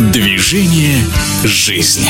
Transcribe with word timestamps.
Движение 0.00 1.04
«Жизнь». 1.44 2.08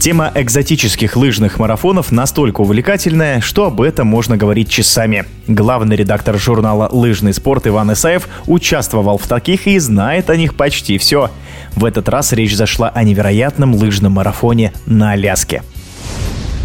Тема 0.00 0.32
экзотических 0.34 1.14
лыжных 1.14 1.58
марафонов 1.58 2.10
настолько 2.10 2.62
увлекательная, 2.62 3.42
что 3.42 3.66
об 3.66 3.82
этом 3.82 4.06
можно 4.06 4.38
говорить 4.38 4.70
часами. 4.70 5.26
Главный 5.46 5.96
редактор 5.96 6.38
журнала 6.38 6.88
«Лыжный 6.90 7.34
спорт» 7.34 7.66
Иван 7.66 7.92
Исаев 7.92 8.28
участвовал 8.46 9.18
в 9.18 9.26
таких 9.28 9.66
и 9.66 9.78
знает 9.78 10.30
о 10.30 10.36
них 10.36 10.56
почти 10.56 10.96
все. 10.96 11.30
В 11.76 11.84
этот 11.84 12.08
раз 12.08 12.32
речь 12.32 12.56
зашла 12.56 12.88
о 12.88 13.04
невероятном 13.04 13.74
лыжном 13.74 14.12
марафоне 14.12 14.72
на 14.86 15.12
Аляске. 15.12 15.62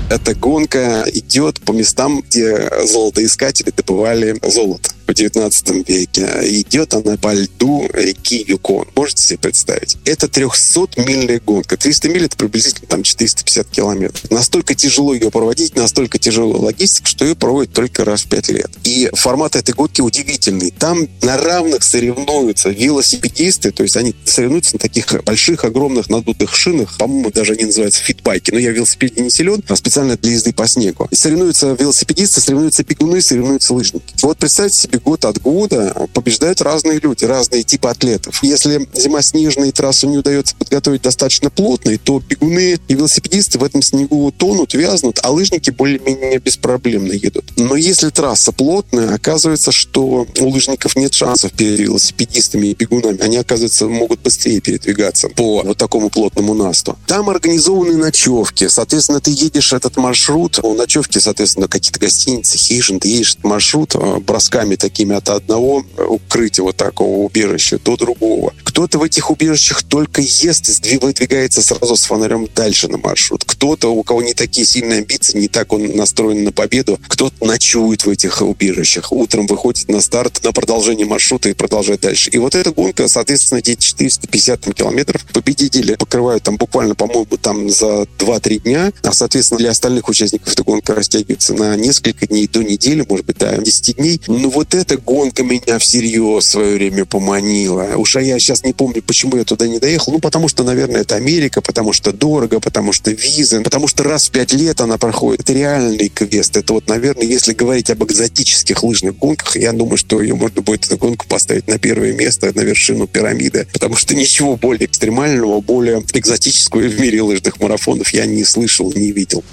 Эта 0.09 0.33
гонка 0.33 1.03
идет 1.13 1.59
по 1.59 1.73
местам, 1.73 2.21
где 2.21 2.69
золотоискатели 2.85 3.73
добывали 3.75 4.39
золото 4.49 4.94
в 5.07 5.13
19 5.13 5.87
веке. 5.87 6.27
Идет 6.43 6.93
она 6.93 7.17
по 7.17 7.33
льду 7.33 7.87
реки 7.93 8.43
Юкон. 8.47 8.87
Можете 8.95 9.23
себе 9.23 9.39
представить? 9.39 9.97
Это 10.05 10.27
300-мильная 10.27 11.41
гонка. 11.43 11.77
300 11.77 12.09
миль— 12.09 12.25
это 12.25 12.37
приблизительно 12.37 12.87
там 12.87 13.03
450 13.03 13.67
километров. 13.67 14.31
Настолько 14.31 14.75
тяжело 14.75 15.13
ее 15.13 15.31
проводить, 15.31 15.75
настолько 15.75 16.17
тяжелая 16.17 16.59
логистика, 16.59 17.07
что 17.07 17.25
ее 17.25 17.35
проводят 17.35 17.73
только 17.73 18.05
раз 18.05 18.21
в 18.23 18.29
5 18.29 18.49
лет. 18.49 18.71
И 18.83 19.09
формат 19.13 19.55
этой 19.55 19.73
гонки 19.73 20.01
удивительный. 20.01 20.71
Там 20.71 21.07
на 21.21 21.37
равных 21.37 21.83
соревнуются 21.83 22.69
велосипедисты, 22.69 23.71
то 23.71 23.83
есть 23.83 23.97
они 23.97 24.15
соревнуются 24.25 24.75
на 24.75 24.79
таких 24.79 25.23
больших, 25.23 25.65
огромных 25.65 26.09
надутых 26.09 26.55
шинах. 26.55 26.97
По-моему, 26.97 27.31
даже 27.31 27.53
они 27.53 27.65
называются 27.65 28.01
фитбайки. 28.01 28.51
Но 28.51 28.59
я 28.59 28.71
в 28.71 28.73
велосипеде 28.73 29.21
не 29.21 29.29
силен, 29.29 29.63
а 29.67 29.75
специально 29.75 30.17
для 30.17 30.31
езды 30.31 30.53
по 30.53 30.67
снегу. 30.67 31.07
И 31.11 31.15
соревнуются 31.15 31.75
велосипедисты, 31.79 32.41
соревнуются 32.41 32.83
бегуны, 32.83 33.21
соревнуются 33.21 33.73
лыжники. 33.73 34.13
Вот 34.21 34.37
представьте 34.37 34.77
себе, 34.77 34.94
год 34.99 35.25
от 35.25 35.41
года 35.41 36.07
побеждают 36.13 36.61
разные 36.61 36.99
люди, 36.99 37.25
разные 37.25 37.63
типы 37.63 37.89
атлетов. 37.89 38.43
Если 38.43 38.87
зима 38.93 39.21
снежная 39.21 39.69
и 39.69 39.71
трассу 39.71 40.07
не 40.07 40.17
удается 40.17 40.55
подготовить 40.55 41.01
достаточно 41.01 41.49
плотной, 41.49 41.97
то 41.97 42.19
бегуны 42.19 42.77
и 42.87 42.93
велосипедисты 42.93 43.59
в 43.59 43.63
этом 43.63 43.81
снегу 43.81 44.31
тонут, 44.31 44.73
вязнут, 44.73 45.19
а 45.23 45.31
лыжники 45.31 45.69
более-менее 45.69 46.39
беспроблемно 46.39 47.13
едут. 47.13 47.45
Но 47.57 47.75
если 47.75 48.09
трасса 48.09 48.51
плотная, 48.51 49.13
оказывается, 49.13 49.71
что 49.71 50.27
у 50.39 50.49
лыжников 50.49 50.95
нет 50.95 51.13
шансов 51.13 51.51
перед 51.53 51.79
велосипедистами 51.79 52.67
и 52.67 52.73
бегунами. 52.73 53.21
Они, 53.21 53.37
оказывается, 53.37 53.87
могут 53.87 54.21
быстрее 54.21 54.61
передвигаться 54.61 55.29
по 55.29 55.61
вот 55.63 55.77
такому 55.77 56.09
плотному 56.09 56.53
насту. 56.53 56.97
Там 57.07 57.29
организованы 57.29 57.95
ночевки. 57.97 58.67
Соответственно, 58.67 59.19
ты 59.19 59.31
едешь 59.31 59.73
этот 59.73 59.97
маршрут, 59.97 60.59
у 60.63 60.73
ночевки, 60.73 61.19
соответственно, 61.19 61.67
какие-то 61.67 61.99
гостиницы, 61.99 62.57
хижин, 62.57 62.99
ты 62.99 63.09
едешь 63.09 63.33
этот 63.33 63.43
маршрут 63.43 63.95
э, 63.95 64.17
бросками 64.19 64.75
такими 64.85 65.15
от 65.15 65.29
одного 65.29 65.83
укрытия 65.97 66.63
вот 66.63 66.77
такого 66.77 67.25
убежища 67.25 67.79
до 67.79 67.97
другого. 67.97 68.53
Кто-то 68.63 68.99
в 68.99 69.03
этих 69.03 69.31
убежищах 69.31 69.81
только 69.81 70.21
ест 70.21 70.85
и 70.85 70.97
выдвигается 70.97 71.63
сразу 71.63 71.95
с 71.95 72.03
фонарем 72.03 72.47
дальше 72.53 72.87
на 72.87 72.99
маршрут. 72.99 73.43
Кто-то, 73.43 73.87
у 73.87 74.03
кого 74.03 74.21
не 74.21 74.35
такие 74.35 74.67
сильные 74.67 74.99
амбиции, 74.99 75.39
не 75.39 75.47
так 75.47 75.73
он 75.73 75.95
настроен 75.95 76.43
на 76.43 76.51
победу, 76.51 76.99
кто-то 77.07 77.43
ночует 77.43 78.05
в 78.05 78.09
этих 78.09 78.43
убежищах. 78.43 79.11
Утром 79.11 79.47
выходит 79.47 79.89
на 79.89 80.01
старт 80.01 80.43
на 80.43 80.51
продолжение 80.51 81.07
маршрута 81.07 81.49
и 81.49 81.53
продолжает 81.53 82.01
дальше. 82.01 82.29
И 82.29 82.37
вот 82.37 82.53
эта 82.53 82.71
гонка, 82.71 83.07
соответственно, 83.07 83.59
эти 83.59 83.75
450 83.75 84.61
там, 84.61 84.73
километров 84.73 85.25
победители 85.33 85.95
покрывают 85.95 86.43
там 86.43 86.57
буквально, 86.57 86.93
по-моему, 86.93 87.25
там 87.41 87.69
за 87.71 88.03
2-3 88.19 88.59
дня, 88.59 88.93
а, 89.01 89.13
соответственно, 89.13 89.57
для 89.57 89.71
остальных 89.71 90.07
участников 90.09 90.53
эта 90.53 90.63
гонка 90.63 90.93
растягивается 90.93 91.55
на 91.55 91.75
несколько 91.75 92.27
дней 92.27 92.47
до 92.47 92.61
недели, 92.61 93.03
может 93.07 93.25
быть, 93.25 93.37
до 93.37 93.57
10 93.57 93.95
дней. 93.95 94.21
Но 94.27 94.49
вот 94.49 94.74
эта 94.75 94.97
гонка 94.97 95.43
меня 95.43 95.79
всерьез 95.79 96.45
в 96.45 96.49
свое 96.49 96.75
время 96.75 97.05
поманила. 97.05 97.95
Уж 97.95 98.17
а 98.17 98.21
я 98.21 98.39
сейчас 98.39 98.63
не 98.63 98.73
помню, 98.73 99.01
почему 99.01 99.37
я 99.37 99.43
туда 99.43 99.67
не 99.67 99.79
доехал. 99.79 100.13
Ну, 100.13 100.19
потому 100.19 100.47
что, 100.47 100.63
наверное, 100.63 101.01
это 101.01 101.15
Америка, 101.15 101.61
потому 101.61 101.93
что 101.93 102.11
дорого, 102.11 102.59
потому 102.59 102.93
что 102.93 103.11
визы, 103.11 103.61
потому 103.61 103.87
что 103.87 104.03
раз 104.03 104.27
в 104.27 104.31
пять 104.31 104.53
лет 104.53 104.81
она 104.81 104.97
проходит. 104.97 105.41
Это 105.41 105.53
реальный 105.53 106.09
квест. 106.09 106.57
Это 106.57 106.73
вот, 106.73 106.87
наверное, 106.87 107.25
если 107.25 107.53
говорить 107.53 107.89
об 107.89 108.03
экзотических 108.03 108.83
лыжных 108.83 109.17
гонках, 109.17 109.55
я 109.57 109.71
думаю, 109.71 109.97
что 109.97 110.21
ее 110.21 110.35
можно 110.35 110.61
будет 110.61 110.85
эту 110.85 110.97
гонку 110.97 111.25
поставить 111.27 111.67
на 111.67 111.77
первое 111.77 112.13
место, 112.13 112.51
на 112.55 112.61
вершину 112.61 113.07
пирамиды, 113.07 113.67
потому 113.73 113.95
что 113.95 114.15
ничего 114.15 114.55
более 114.55 114.85
экстремального, 114.85 115.61
более 115.61 116.03
экзотического 116.13 116.81
в 116.81 116.99
мире 116.99 117.21
лыжных 117.21 117.59
марафонов 117.59 118.09
я 118.09 118.25
не 118.25 118.43
слышал, 118.43 118.91
не 118.93 119.11
видел. 119.11 119.43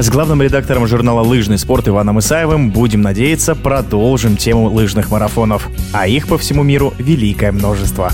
С 0.00 0.08
главным 0.08 0.40
редактором 0.40 0.86
журнала 0.86 1.20
«Лыжный 1.20 1.58
спорт» 1.58 1.86
Иваном 1.86 2.20
Исаевым, 2.20 2.70
будем 2.70 3.02
надеяться, 3.02 3.54
продолжим 3.54 4.38
тему 4.38 4.70
лыжных 4.70 5.10
марафонов. 5.10 5.68
А 5.92 6.08
их 6.08 6.26
по 6.26 6.38
всему 6.38 6.62
миру 6.62 6.94
великое 6.96 7.52
множество. 7.52 8.10